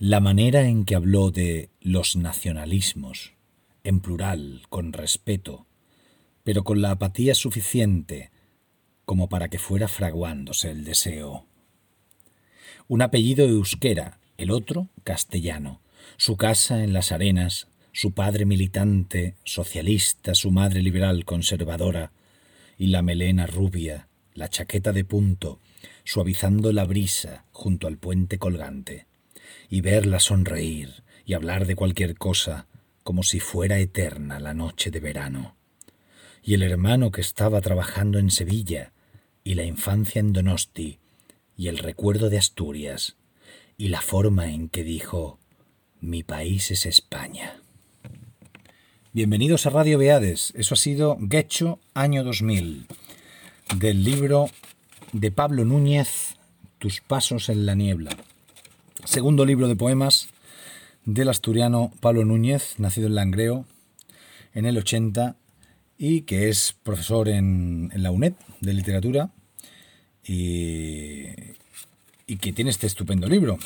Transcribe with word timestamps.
La 0.00 0.18
manera 0.18 0.66
en 0.66 0.84
que 0.84 0.96
habló 0.96 1.30
de 1.30 1.70
los 1.80 2.16
nacionalismos, 2.16 3.34
en 3.84 4.00
plural, 4.00 4.62
con 4.68 4.92
respeto, 4.92 5.66
pero 6.42 6.64
con 6.64 6.82
la 6.82 6.90
apatía 6.90 7.36
suficiente 7.36 8.32
como 9.04 9.28
para 9.28 9.48
que 9.48 9.58
fuera 9.58 9.86
fraguándose 9.86 10.72
el 10.72 10.84
deseo. 10.84 11.46
Un 12.88 13.02
apellido 13.02 13.46
euskera, 13.46 14.18
el 14.36 14.50
otro 14.50 14.88
castellano, 15.04 15.80
su 16.16 16.36
casa 16.36 16.82
en 16.82 16.92
las 16.92 17.12
arenas, 17.12 17.68
su 17.92 18.14
padre 18.14 18.46
militante, 18.46 19.36
socialista, 19.44 20.34
su 20.34 20.50
madre 20.50 20.82
liberal 20.82 21.24
conservadora, 21.24 22.10
y 22.76 22.88
la 22.88 23.02
melena 23.02 23.46
rubia, 23.46 24.08
la 24.34 24.48
chaqueta 24.48 24.92
de 24.92 25.04
punto, 25.04 25.60
suavizando 26.02 26.72
la 26.72 26.84
brisa 26.84 27.44
junto 27.52 27.86
al 27.86 27.96
puente 27.96 28.38
colgante, 28.38 29.06
y 29.68 29.80
verla 29.80 30.20
sonreír 30.20 31.02
y 31.24 31.34
hablar 31.34 31.66
de 31.66 31.76
cualquier 31.76 32.16
cosa 32.16 32.66
como 33.02 33.22
si 33.22 33.38
fuera 33.38 33.78
eterna 33.78 34.40
la 34.40 34.54
noche 34.54 34.90
de 34.90 35.00
verano. 35.00 35.56
Y 36.42 36.54
el 36.54 36.62
hermano 36.62 37.10
que 37.10 37.20
estaba 37.20 37.60
trabajando 37.60 38.18
en 38.18 38.30
Sevilla, 38.30 38.92
y 39.44 39.54
la 39.54 39.64
infancia 39.64 40.20
en 40.20 40.32
Donosti, 40.32 40.98
y 41.56 41.68
el 41.68 41.78
recuerdo 41.78 42.30
de 42.30 42.38
Asturias, 42.38 43.16
y 43.76 43.88
la 43.88 44.00
forma 44.00 44.50
en 44.50 44.68
que 44.68 44.84
dijo, 44.84 45.38
mi 46.00 46.22
país 46.22 46.70
es 46.70 46.86
España. 46.86 47.60
Bienvenidos 49.12 49.66
a 49.66 49.70
Radio 49.70 49.98
Beades, 49.98 50.52
eso 50.56 50.74
ha 50.74 50.76
sido 50.76 51.16
Guecho, 51.20 51.78
año 51.92 52.24
2000, 52.24 52.86
del 53.76 54.02
libro 54.02 54.48
de 55.12 55.30
Pablo 55.30 55.64
Núñez, 55.64 56.36
Tus 56.78 57.00
pasos 57.00 57.48
en 57.48 57.66
la 57.66 57.74
niebla. 57.74 58.16
Segundo 59.14 59.46
libro 59.46 59.68
de 59.68 59.76
poemas 59.76 60.26
del 61.04 61.28
asturiano 61.28 61.92
Pablo 62.00 62.24
Núñez, 62.24 62.74
nacido 62.78 63.06
en 63.06 63.14
Langreo 63.14 63.64
en 64.54 64.66
el 64.66 64.76
80 64.76 65.36
y 65.96 66.22
que 66.22 66.48
es 66.48 66.74
profesor 66.82 67.28
en, 67.28 67.92
la 67.94 68.10
UNED 68.10 68.32
de 68.60 68.72
literatura 68.72 69.30
y, 70.24 71.26
y 72.26 72.38
que 72.40 72.52
tiene 72.52 72.72
este 72.72 72.88
estupendo 72.88 73.28
libro, 73.28 73.56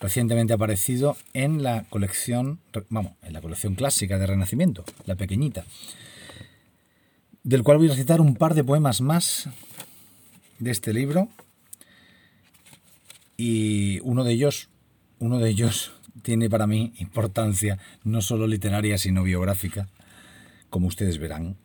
recientemente 0.00 0.54
aparecido 0.54 1.16
en 1.34 1.62
la 1.62 1.84
colección, 1.88 2.58
vamos, 2.88 3.12
en 3.22 3.34
la 3.34 3.40
colección 3.40 3.76
clásica 3.76 4.18
de 4.18 4.26
Renacimiento, 4.26 4.84
la 5.06 5.14
pequeñita, 5.14 5.66
del 7.44 7.62
cual 7.62 7.78
voy 7.78 7.86
a 7.86 7.90
recitar 7.90 8.20
un 8.20 8.34
par 8.34 8.54
de 8.54 8.64
poemas 8.64 9.02
más 9.02 9.48
de 10.58 10.72
este 10.72 10.92
libro 10.92 11.28
y 13.40 14.00
uno 14.00 14.24
de 14.24 14.32
ellos, 14.32 14.68
uno 15.20 15.38
de 15.38 15.48
ellos 15.48 15.92
tiene 16.22 16.50
para 16.50 16.66
mí 16.66 16.92
importancia 16.98 17.78
no 18.04 18.20
solo 18.20 18.46
literaria 18.46 18.98
sino 18.98 19.22
biográfica, 19.22 19.88
como 20.68 20.88
ustedes 20.88 21.16
verán. 21.18 21.56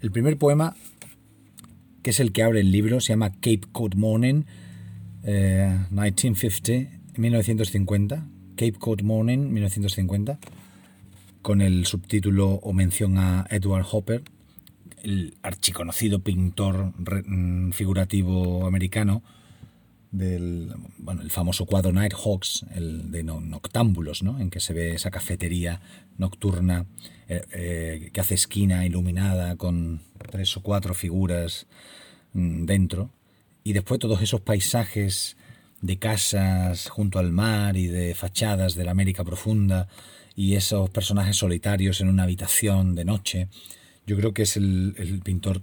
El 0.00 0.10
primer 0.10 0.36
poema, 0.36 0.74
que 2.02 2.10
es 2.10 2.18
el 2.18 2.32
que 2.32 2.42
abre 2.42 2.60
el 2.60 2.72
libro, 2.72 3.00
se 3.00 3.12
llama 3.12 3.30
Cape 3.30 3.60
Cod 3.70 3.94
Morning, 3.94 4.44
1950, 5.22 6.72
eh, 6.72 6.88
1950, 7.16 8.26
Cape 8.56 8.72
Cod 8.72 9.02
Morning, 9.02 9.38
1950, 9.38 10.38
con 11.42 11.60
el 11.60 11.86
subtítulo 11.86 12.48
o 12.48 12.72
mención 12.72 13.18
a 13.18 13.46
Edward 13.50 13.86
Hopper, 13.90 14.22
el 15.02 15.34
archiconocido 15.42 16.20
pintor 16.20 16.92
mm, 17.26 17.72
figurativo 17.72 18.66
americano 18.66 19.22
del 20.16 20.72
bueno, 20.98 21.22
el 21.22 21.30
famoso 21.30 21.66
cuadro 21.66 21.92
Nighthawks, 21.92 22.64
el 22.74 23.10
de 23.10 23.22
Noctámbulos, 23.22 24.22
¿no? 24.22 24.40
en 24.40 24.50
que 24.50 24.60
se 24.60 24.72
ve 24.72 24.94
esa 24.94 25.10
cafetería 25.10 25.80
nocturna 26.18 26.86
eh, 27.28 27.42
eh, 27.52 28.10
que 28.12 28.20
hace 28.20 28.34
esquina 28.34 28.86
iluminada 28.86 29.56
con 29.56 30.00
tres 30.30 30.56
o 30.56 30.62
cuatro 30.62 30.94
figuras 30.94 31.66
mm, 32.32 32.64
dentro, 32.64 33.10
y 33.64 33.72
después 33.72 33.98
todos 33.98 34.22
esos 34.22 34.40
paisajes 34.40 35.36
de 35.80 35.98
casas 35.98 36.88
junto 36.88 37.18
al 37.18 37.32
mar 37.32 37.76
y 37.76 37.88
de 37.88 38.14
fachadas 38.14 38.74
de 38.74 38.84
la 38.84 38.92
América 38.92 39.24
profunda 39.24 39.88
y 40.36 40.54
esos 40.54 40.90
personajes 40.90 41.36
solitarios 41.36 42.00
en 42.00 42.08
una 42.08 42.22
habitación 42.22 42.94
de 42.94 43.04
noche 43.04 43.48
yo 44.06 44.16
creo 44.16 44.34
que 44.34 44.42
es 44.42 44.56
el, 44.56 45.20
pintor, 45.24 45.62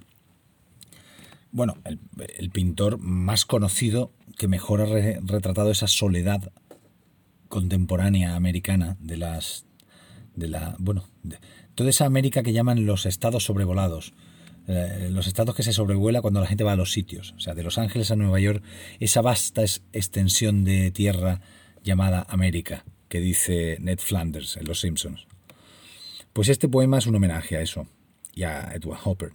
bueno, 1.51 1.77
el, 2.37 2.49
pintor 2.49 2.97
más 2.97 3.45
conocido 3.45 4.11
que 4.37 4.47
mejor 4.47 4.81
ha 4.81 4.85
retratado 4.85 5.71
esa 5.71 5.87
soledad 5.87 6.51
contemporánea 7.47 8.35
americana 8.35 8.97
de 8.99 9.17
las, 9.17 9.65
de 10.35 10.47
la, 10.47 10.75
bueno, 10.79 11.09
de, 11.23 11.37
toda 11.75 11.89
esa 11.89 12.05
América 12.05 12.43
que 12.43 12.53
llaman 12.53 12.85
los 12.85 13.05
estados 13.05 13.43
sobrevolados. 13.45 14.13
Eh, 14.67 15.09
los 15.11 15.27
estados 15.27 15.55
que 15.55 15.63
se 15.63 15.73
sobrevuela 15.73 16.21
cuando 16.21 16.39
la 16.39 16.47
gente 16.47 16.63
va 16.63 16.73
a 16.73 16.75
los 16.75 16.91
sitios, 16.91 17.33
o 17.35 17.39
sea, 17.39 17.55
de 17.55 17.63
Los 17.63 17.79
Ángeles 17.79 18.11
a 18.11 18.15
Nueva 18.15 18.39
York, 18.39 18.63
esa 18.99 19.21
vasta 19.21 19.63
extensión 19.91 20.63
de 20.63 20.91
tierra 20.91 21.41
llamada 21.83 22.25
América, 22.29 22.85
que 23.09 23.19
dice 23.19 23.77
Ned 23.81 23.99
Flanders 23.99 24.57
en 24.57 24.65
Los 24.65 24.79
Simpsons. 24.79 25.25
Pues 26.31 26.47
este 26.47 26.69
poema 26.69 26.99
es 26.99 27.07
un 27.07 27.15
homenaje 27.15 27.57
a 27.57 27.61
eso, 27.61 27.87
y 28.33 28.43
a 28.43 28.71
Edward 28.73 28.99
Hopper. 29.03 29.33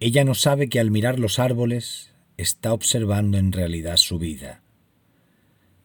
Ella 0.00 0.24
no 0.24 0.34
sabe 0.34 0.68
que 0.68 0.80
al 0.80 0.90
mirar 0.90 1.18
los 1.18 1.38
árboles 1.38 2.10
está 2.36 2.72
observando 2.72 3.38
en 3.38 3.52
realidad 3.52 3.96
su 3.96 4.18
vida. 4.18 4.62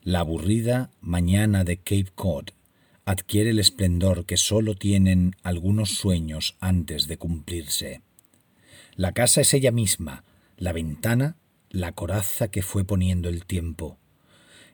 La 0.02 0.20
aburrida 0.20 0.92
mañana 1.02 1.64
de 1.64 1.78
Cape 1.78 2.12
Cod 2.16 2.50
adquiere 3.06 3.52
el 3.52 3.60
esplendor 3.60 4.26
que 4.26 4.38
sólo 4.38 4.76
tienen 4.76 5.36
algunos 5.44 5.96
sueños 5.96 6.56
antes 6.60 7.08
de 7.08 7.18
cumplirse. 7.18 8.02
La 8.96 9.14
casa 9.14 9.42
es 9.42 9.54
ella 9.54 9.72
misma, 9.72 10.24
la 10.58 10.74
ventana, 10.74 11.38
la 11.70 11.92
coraza 11.94 12.50
que 12.50 12.62
fue 12.62 12.84
poniendo 12.84 13.30
el 13.30 13.46
tiempo. 13.46 13.98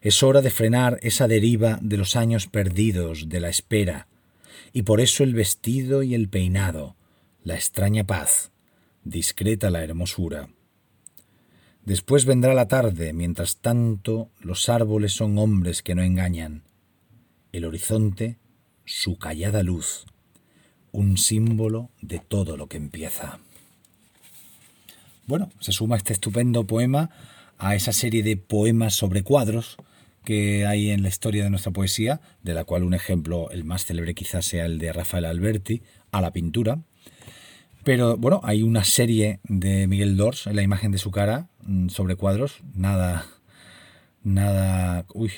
Es 0.01 0.23
hora 0.23 0.41
de 0.41 0.51
frenar 0.51 0.99
esa 1.01 1.27
deriva 1.27 1.79
de 1.81 1.97
los 1.97 2.15
años 2.15 2.47
perdidos 2.47 3.29
de 3.29 3.39
la 3.39 3.49
espera, 3.49 4.07
y 4.73 4.83
por 4.83 5.01
eso 5.01 5.23
el 5.23 5.33
vestido 5.33 6.03
y 6.03 6.13
el 6.13 6.29
peinado, 6.29 6.95
la 7.43 7.55
extraña 7.55 8.03
paz, 8.03 8.51
discreta 9.03 9.69
la 9.69 9.83
hermosura. 9.83 10.49
Después 11.85 12.25
vendrá 12.25 12.55
la 12.55 12.67
tarde, 12.67 13.13
mientras 13.13 13.57
tanto 13.57 14.31
los 14.39 14.69
árboles 14.69 15.13
son 15.13 15.37
hombres 15.37 15.83
que 15.83 15.93
no 15.93 16.01
engañan. 16.01 16.63
El 17.51 17.63
horizonte, 17.63 18.37
su 18.85 19.17
callada 19.17 19.61
luz, 19.61 20.07
un 20.91 21.17
símbolo 21.17 21.91
de 22.01 22.17
todo 22.19 22.57
lo 22.57 22.67
que 22.67 22.77
empieza. 22.77 23.39
Bueno, 25.27 25.51
se 25.59 25.71
suma 25.71 25.95
este 25.97 26.13
estupendo 26.13 26.65
poema 26.65 27.11
a 27.59 27.75
esa 27.75 27.93
serie 27.93 28.23
de 28.23 28.35
poemas 28.35 28.95
sobre 28.95 29.23
cuadros 29.23 29.77
que 30.23 30.65
hay 30.65 30.89
en 30.89 31.03
la 31.03 31.09
historia 31.09 31.43
de 31.43 31.51
nuestra 31.51 31.71
poesía, 31.71 32.19
de 32.41 32.55
la 32.55 32.63
cual 32.63 32.83
un 32.83 32.95
ejemplo, 32.95 33.51
el 33.51 33.63
más 33.63 33.85
célebre 33.85 34.15
quizás 34.15 34.45
sea 34.45 34.65
el 34.65 34.79
de 34.79 34.91
Rafael 34.91 35.25
Alberti, 35.25 35.83
a 36.11 36.19
la 36.19 36.33
pintura. 36.33 36.79
Pero 37.83 38.17
bueno, 38.17 38.41
hay 38.43 38.63
una 38.63 38.83
serie 38.83 39.39
de 39.43 39.85
Miguel 39.85 40.17
Dors 40.17 40.47
en 40.47 40.55
la 40.55 40.63
imagen 40.63 40.91
de 40.91 40.97
su 40.97 41.11
cara 41.11 41.49
sobre 41.89 42.15
cuadros, 42.15 42.61
nada, 42.73 43.25
nada, 44.23 45.05
uy, 45.13 45.31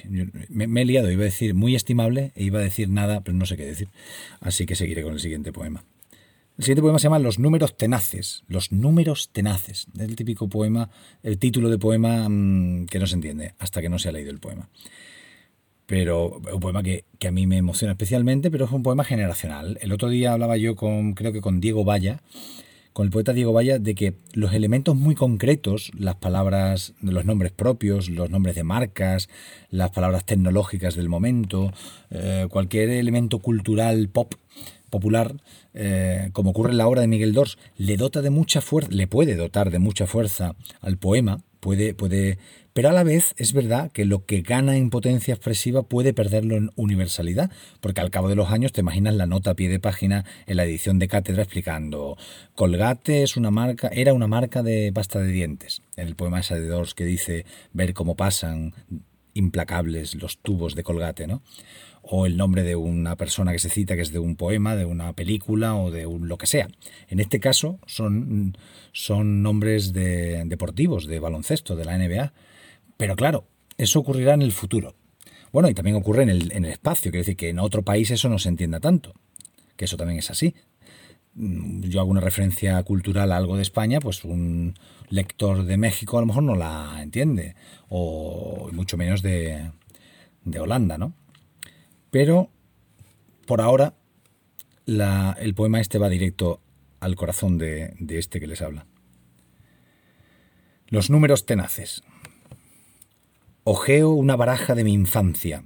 me, 0.49 0.81
he 0.81 0.85
liado, 0.85 1.11
iba 1.11 1.21
a 1.21 1.25
decir 1.25 1.53
muy 1.53 1.75
estimable 1.75 2.31
e 2.35 2.43
iba 2.43 2.59
a 2.59 2.63
decir 2.63 2.89
nada, 2.89 3.21
pero 3.21 3.37
no 3.37 3.45
sé 3.45 3.57
qué 3.57 3.65
decir. 3.65 3.89
Así 4.39 4.65
que 4.65 4.75
seguiré 4.75 5.03
con 5.03 5.13
el 5.13 5.19
siguiente 5.19 5.51
poema. 5.51 5.83
El 6.57 6.63
siguiente 6.63 6.81
poema 6.81 6.97
se 6.97 7.03
llama 7.03 7.19
Los 7.19 7.37
números 7.37 7.77
tenaces. 7.77 8.43
Los 8.47 8.71
números 8.71 9.29
tenaces. 9.31 9.87
Es 9.93 10.01
el 10.01 10.15
típico 10.15 10.49
poema, 10.49 10.89
el 11.21 11.37
título 11.37 11.69
de 11.69 11.77
poema 11.77 12.27
mm, 12.27 12.87
que 12.87 12.97
no 12.97 13.05
se 13.05 13.15
entiende 13.15 13.53
hasta 13.59 13.81
que 13.81 13.89
no 13.89 13.99
se 13.99 14.09
ha 14.09 14.11
leído 14.11 14.31
el 14.31 14.39
poema. 14.39 14.69
Pero 15.85 16.41
un 16.51 16.59
poema 16.59 16.81
que, 16.81 17.05
a 17.25 17.31
mí 17.31 17.45
me 17.45 17.57
emociona 17.57 17.91
especialmente, 17.91 18.49
pero 18.49 18.65
es 18.65 18.71
un 18.71 18.83
poema 18.83 19.03
generacional. 19.03 19.77
El 19.81 19.91
otro 19.91 20.09
día 20.09 20.33
hablaba 20.33 20.57
yo 20.57 20.75
con, 20.75 21.13
creo 21.13 21.31
que 21.31 21.41
con 21.41 21.61
Diego 21.61 21.85
Valla, 21.85 22.21
con 22.97 23.05
el 23.05 23.11
poeta 23.11 23.31
Diego 23.31 23.53
Valla, 23.53 23.77
de 23.77 23.93
que 23.93 24.15
los 24.33 24.53
elementos 24.53 24.95
muy 24.95 25.13
concretos, 25.13 25.91
las 25.95 26.15
palabras, 26.15 26.95
los 26.99 27.25
nombres 27.25 27.51
propios, 27.51 28.09
los 28.09 28.31
nombres 28.31 28.55
de 28.55 28.63
marcas, 28.63 29.29
las 29.69 29.91
palabras 29.91 30.25
tecnológicas 30.25 30.95
del 30.95 31.07
momento, 31.07 31.71
eh, 32.09 32.47
cualquier 32.49 32.89
elemento 32.89 33.37
cultural 33.37 34.09
pop 34.09 34.33
popular, 34.89 35.35
eh, 35.75 36.31
como 36.33 36.49
ocurre 36.49 36.71
en 36.71 36.79
la 36.79 36.87
obra 36.87 37.01
de 37.01 37.07
Miguel 37.07 37.33
Dors, 37.33 37.59
le 37.77 37.97
dota 37.97 38.23
de 38.23 38.31
mucha 38.31 38.61
fuerza, 38.61 38.89
le 38.91 39.05
puede 39.05 39.35
dotar 39.35 39.69
de 39.69 39.77
mucha 39.77 40.07
fuerza 40.07 40.55
al 40.81 40.97
poema, 40.97 41.43
puede, 41.59 41.93
puede, 41.93 42.39
pero 42.77 42.89
a 42.89 42.93
la 42.93 43.03
vez 43.03 43.33
es 43.37 43.53
verdad 43.53 43.91
que 43.91 44.05
lo 44.05 44.27
que 44.27 44.41
gana 44.41 44.77
en 44.77 44.91
potencia 44.91 45.33
expresiva 45.33 45.81
puede 45.81 46.13
perderlo 46.13 46.55
en 46.55 46.69
universalidad, 46.75 47.49
porque 47.81 48.01
al 48.01 48.11
cabo 48.11 48.29
de 48.29 48.35
los 48.35 48.51
años 48.51 48.71
te 48.71 48.81
imaginas 48.81 49.15
la 49.15 49.25
nota 49.25 49.49
a 49.49 49.53
pie 49.55 49.67
de 49.67 49.79
página 49.79 50.25
en 50.45 50.57
la 50.57 50.63
edición 50.65 50.99
de 50.99 51.07
cátedra 51.07 51.41
explicando 51.41 52.19
Colgate 52.53 53.23
es 53.23 53.35
una 53.35 53.49
marca, 53.49 53.87
era 53.87 54.13
una 54.13 54.27
marca 54.27 54.61
de 54.61 54.91
pasta 54.93 55.17
de 55.17 55.31
dientes, 55.31 55.81
en 55.95 56.07
el 56.07 56.15
poema 56.15 56.41
de 56.41 56.67
Dors 56.67 56.93
que 56.93 57.03
dice 57.05 57.47
ver 57.73 57.95
cómo 57.95 58.13
pasan 58.15 58.75
implacables 59.33 60.13
los 60.13 60.37
tubos 60.37 60.75
de 60.75 60.83
Colgate, 60.83 61.25
¿no? 61.25 61.41
O 62.03 62.27
el 62.27 62.37
nombre 62.37 62.61
de 62.61 62.75
una 62.75 63.15
persona 63.15 63.53
que 63.53 63.59
se 63.59 63.71
cita 63.71 63.95
que 63.95 64.03
es 64.03 64.11
de 64.11 64.19
un 64.19 64.35
poema, 64.35 64.75
de 64.75 64.85
una 64.85 65.13
película 65.13 65.73
o 65.75 65.89
de 65.89 66.05
un, 66.05 66.27
lo 66.27 66.37
que 66.37 66.45
sea. 66.45 66.67
En 67.07 67.19
este 67.19 67.39
caso 67.39 67.79
son, 67.87 68.55
son 68.91 69.41
nombres 69.41 69.93
de, 69.93 70.43
deportivos, 70.45 71.07
de 71.07 71.19
baloncesto, 71.19 71.75
de 71.75 71.85
la 71.85 71.97
NBA. 71.97 72.33
Pero 72.97 73.15
claro, 73.15 73.47
eso 73.77 73.99
ocurrirá 73.99 74.33
en 74.33 74.41
el 74.41 74.51
futuro. 74.51 74.95
Bueno, 75.51 75.69
y 75.69 75.73
también 75.73 75.95
ocurre 75.95 76.23
en 76.23 76.29
el, 76.29 76.51
en 76.51 76.65
el 76.65 76.71
espacio, 76.71 77.11
quiere 77.11 77.19
decir 77.19 77.37
que 77.37 77.49
en 77.49 77.59
otro 77.59 77.83
país 77.83 78.11
eso 78.11 78.27
no 78.27 78.39
se 78.39 78.49
entienda 78.49 78.79
tanto, 78.79 79.13
que 79.75 79.85
eso 79.85 79.97
también 79.97 80.19
es 80.19 80.29
así. 80.29 80.53
Mm, 81.35 81.83
yo 81.83 81.99
hago 81.99 82.09
una 82.09 82.21
referencia 82.21 82.81
cultural 82.83 83.31
a 83.31 83.37
algo 83.37 83.55
de 83.55 83.61
España, 83.61 83.99
pues 83.99 84.23
un 84.23 84.73
lector 85.09 85.63
de 85.63 85.77
México 85.77 86.17
a 86.17 86.21
lo 86.21 86.27
mejor 86.27 86.43
no 86.43 86.55
la 86.55 86.99
entiende, 87.01 87.55
o 87.87 88.69
mucho 88.73 88.97
menos 88.97 89.21
de, 89.21 89.71
de 90.43 90.59
Holanda, 90.59 90.97
¿no? 90.97 91.13
Pero 92.09 92.49
por 93.45 93.61
ahora 93.61 93.93
el 94.85 95.53
poema 95.53 95.79
este 95.79 95.99
va 95.99 96.09
directo 96.09 96.61
al 96.99 97.15
corazón 97.15 97.57
de, 97.57 97.93
de 97.99 98.17
este 98.17 98.39
que 98.39 98.47
les 98.47 98.61
habla. 98.61 98.85
Los 100.87 101.09
números 101.09 101.45
tenaces. 101.45 102.01
Ojeo 103.69 104.11
una 104.11 104.37
baraja 104.37 104.75
de 104.75 104.85
mi 104.85 104.93
infancia. 104.93 105.65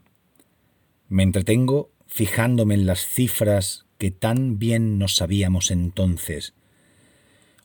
Me 1.07 1.21
entretengo 1.21 1.91
fijándome 2.07 2.73
en 2.73 2.87
las 2.87 3.05
cifras 3.05 3.85
que 3.99 4.09
tan 4.09 4.57
bien 4.57 4.97
nos 4.97 5.17
sabíamos 5.17 5.69
entonces. 5.69 6.55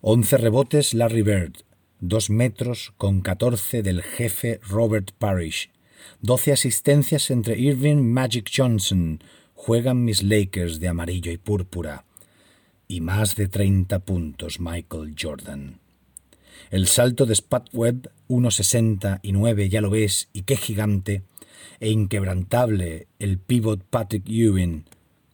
Once 0.02 0.36
rebotes 0.36 0.92
Larry 0.92 1.22
Bird, 1.22 1.64
dos 2.00 2.28
metros 2.28 2.92
con 2.98 3.22
catorce 3.22 3.82
del 3.82 4.02
jefe 4.02 4.60
Robert 4.62 5.12
Parrish, 5.16 5.70
doce 6.20 6.52
asistencias 6.52 7.30
entre 7.30 7.58
Irving 7.58 8.02
Magic 8.02 8.50
Johnson, 8.54 9.24
juegan 9.54 10.04
mis 10.04 10.22
Lakers 10.22 10.80
de 10.80 10.88
amarillo 10.88 11.32
y 11.32 11.38
púrpura, 11.38 12.04
y 12.88 13.00
más 13.00 13.36
de 13.36 13.48
treinta 13.48 14.00
puntos 14.00 14.60
Michael 14.60 15.14
Jordan. 15.18 15.80
El 16.70 16.86
salto 16.86 17.26
de 17.26 17.34
Spatweb, 17.34 18.10
1.60 18.28 19.20
y 19.22 19.32
9, 19.32 19.68
ya 19.68 19.80
lo 19.80 19.90
ves, 19.90 20.28
y 20.32 20.42
qué 20.42 20.56
gigante, 20.56 21.22
e 21.80 21.90
inquebrantable 21.90 23.06
el 23.18 23.38
pivot 23.38 23.82
Patrick 23.84 24.28
Ewing, 24.28 24.84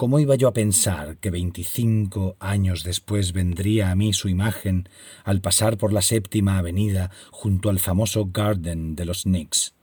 ¿Cómo 0.02 0.19
iba 0.19 0.34
yo 0.34 0.49
a 0.49 0.52
pensar 0.52 1.19
que 1.19 1.31
veinticinco 1.31 2.34
años 2.40 2.82
después 2.82 3.32
vendría 3.32 3.93
a 3.93 3.94
mí 3.94 4.12
su 4.12 4.29
imagen 4.29 4.88
al 5.23 5.40
pasar 5.40 5.79
por 5.79 5.93
la 5.93 6.02
séptima 6.02 6.58
avenida 6.58 7.12
junto 7.31 7.70
al 7.70 7.79
famoso 7.79 8.31
Garden 8.32 8.96
de 8.96 9.05
los 9.05 9.23
Knicks? 9.23 9.75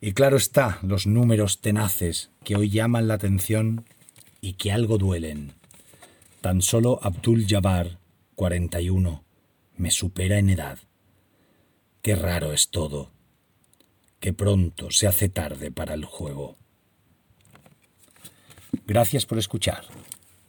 Y 0.00 0.12
claro 0.12 0.38
está, 0.38 0.78
los 0.82 1.06
números 1.06 1.60
tenaces 1.60 2.30
que 2.44 2.56
hoy 2.56 2.70
llaman 2.70 3.08
la 3.08 3.14
atención 3.14 3.84
y 4.40 4.54
que 4.54 4.72
algo 4.72 4.96
duelen. 4.96 5.52
Tan 6.40 6.62
solo 6.62 6.98
Abdul 7.02 7.44
Jabbar, 7.46 7.98
41, 8.36 9.22
me 9.80 9.90
supera 9.90 10.38
en 10.38 10.50
edad. 10.50 10.78
Qué 12.02 12.14
raro 12.14 12.52
es 12.52 12.68
todo. 12.68 13.12
Que 14.20 14.34
pronto 14.34 14.90
se 14.90 15.06
hace 15.06 15.30
tarde 15.30 15.70
para 15.70 15.94
el 15.94 16.04
juego. 16.04 16.58
Gracias 18.86 19.24
por 19.24 19.38
escuchar. 19.38 19.86